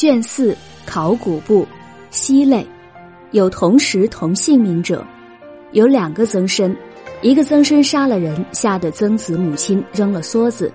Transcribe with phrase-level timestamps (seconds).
[0.00, 0.56] 卷四
[0.86, 1.68] 考古部
[2.08, 2.66] 西类，
[3.32, 5.06] 有同时同姓名者，
[5.72, 6.74] 有两个曾参，
[7.20, 10.72] 一个曾参杀了人，吓得曾子母亲扔了梭子；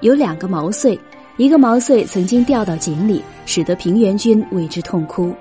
[0.00, 0.98] 有两个毛遂，
[1.36, 5.34] 一个毛遂曾经掉到井里，使得平原君为之痛哭。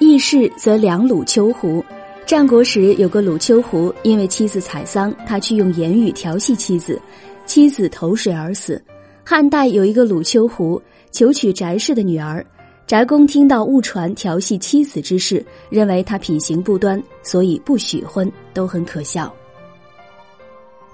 [0.00, 1.80] 义士则两鲁秋胡。
[2.26, 7.00] 战国时有个鲁秋胡，因为妻子采桑，他去用言语调戏妻子，
[7.46, 8.82] 妻子投水而死。
[9.22, 12.44] 汉代有一个鲁秋胡，求娶翟氏的女儿，
[12.86, 19.32] 翟公听到误传调戏妻子之事，认为他品行不端，所以不许婚，都很可笑。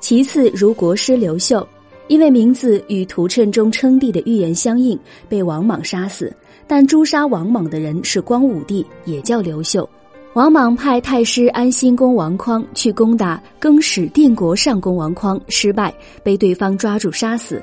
[0.00, 1.66] 其次如国师刘秀，
[2.08, 4.98] 因为名字与图谶中称帝的预言相应，
[5.28, 6.34] 被王莽杀死。
[6.68, 9.88] 但诛杀王莽的人是光武帝，也叫刘秀。
[10.34, 17.62] 王莽派太师安心公王匡去攻打更始定国上公王匡，失败，被对方抓住杀死。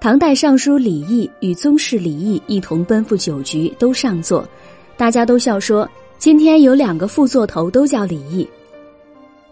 [0.00, 4.48] 唐代尚书李毅与宗室李毅一同奔赴酒局，都上座，
[4.96, 8.48] 大家都笑说：“今天有两个副座头都叫李毅。”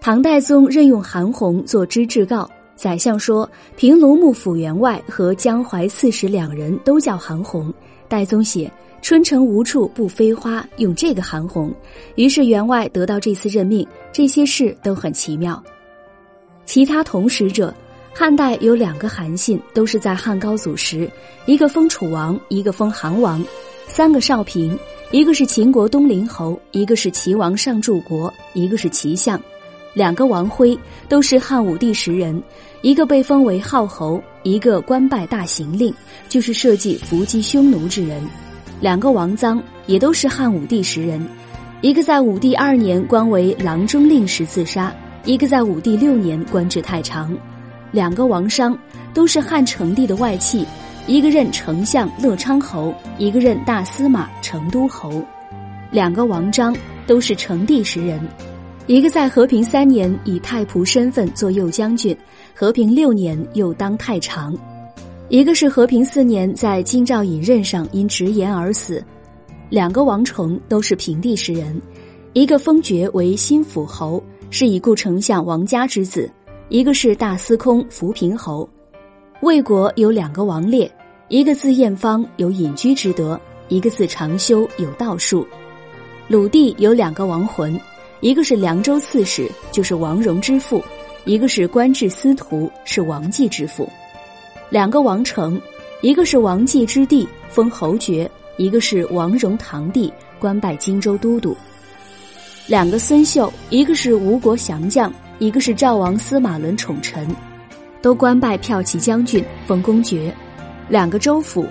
[0.00, 7.70] 唐代宗任用韩弘做知制诰，宰相说平卢幕府员外和江淮刺史两人都叫韩弘，
[8.08, 8.72] 代宗写。
[9.02, 11.70] 春城无处不飞花，用这个韩红，
[12.14, 13.86] 于是员外得到这次任命。
[14.12, 15.62] 这些事都很奇妙。
[16.64, 17.72] 其他同时者，
[18.14, 21.08] 汉代有两个韩信，都是在汉高祖时，
[21.46, 23.40] 一个封楚王，一个封韩王；
[23.86, 24.76] 三个少平，
[25.12, 29.38] 一个是秦国东陵侯，一个是齐王上柱国，一个是齐相；
[29.94, 30.76] 两个王辉
[31.08, 32.42] 都是汉武帝时人，
[32.82, 35.94] 一个被封为号侯，一个官拜大行令，
[36.28, 38.20] 就是设计伏击匈奴之人。
[38.80, 41.24] 两个王臧也都是汉武帝时人，
[41.82, 44.92] 一个在武帝二年官为郎中令时自杀，
[45.24, 47.36] 一个在武帝六年官至太常。
[47.90, 48.76] 两个王商
[49.14, 50.64] 都是汉成帝的外戚，
[51.06, 55.22] 一个任丞相乐昌侯，一个任大司马成都侯。
[55.90, 58.20] 两个王章都是成帝时人，
[58.86, 62.14] 一个在和平三年以太仆身份做右将军，
[62.54, 64.54] 和平六年又当太常。
[65.30, 69.02] 一个是和平四年在京兆尹任上因直言而死，
[69.70, 71.80] 两个王崇都是平地时人，
[72.34, 76.26] 一个封爵为新府侯，是已故丞相王嘉之子；
[76.68, 78.68] 一个是大司空扶平侯。
[79.40, 80.90] 魏国有两个王烈，
[81.28, 85.46] 一个字彦方，有隐居之德；一个字长修，有道术。
[86.26, 87.80] 鲁地有两个王浑，
[88.20, 90.78] 一个是凉州刺史，就是王戎之父；
[91.24, 93.88] 一个是官至司徒，是王继之父。
[94.68, 95.58] 两个王成，
[96.02, 101.56] 一个是王继之弟，封侯爵；一个是王戎堂弟，官拜荆州都督。
[102.66, 107.24] 两个孙秀，一个是吴国降将，一个是赵王司马伦宠臣，
[108.02, 110.34] 都官拜骠骑将军，封公爵。
[110.88, 111.64] 两个州府，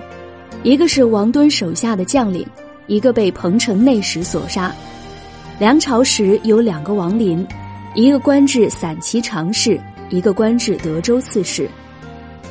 [0.64, 2.48] 一个是王敦手下的将领，
[2.88, 4.74] 一个被彭城内史所杀。
[5.60, 7.46] 梁朝时有两个王林，
[7.94, 9.78] 一个官至散骑常侍，
[10.10, 11.70] 一个官至德州刺史。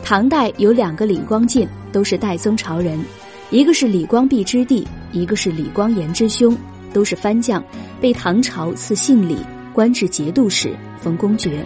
[0.04, 3.03] 唐代有两个李光进，都是代宗朝人，
[3.48, 6.54] 一个是李光弼之弟，一个是李光炎之兄，
[6.93, 7.65] 都是藩将，
[8.03, 9.38] 被唐朝赐姓李，
[9.72, 11.65] 官至节度使，封公爵。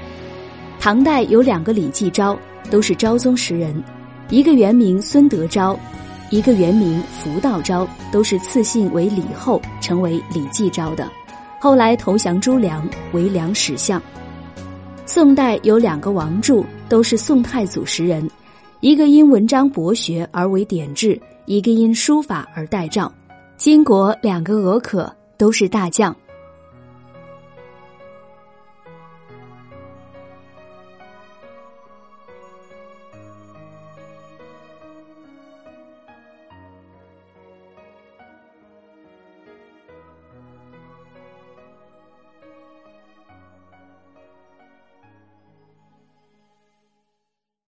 [0.79, 2.39] 唐代有两个李继昭，
[2.71, 3.83] 都是昭宗时人，
[4.29, 5.79] 一个原名孙德昭，
[6.29, 11.11] 一个原名福道昭，都是赐姓为李后，成为李继昭的，
[11.59, 14.01] 后来投降朱良，为梁史相。
[15.07, 18.31] 宋代有两个王柱，都是宋太祖时人，
[18.81, 23.11] 一个因文章博学而为典制，一个因书法而代诏。
[23.57, 26.15] 金国两个俄可都是大将。